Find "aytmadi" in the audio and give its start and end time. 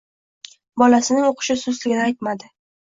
2.09-2.55